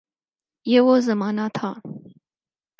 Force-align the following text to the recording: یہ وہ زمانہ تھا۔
یہ 0.65 0.79
وہ 0.79 0.99
زمانہ 0.99 1.41
تھا۔ 1.53 1.73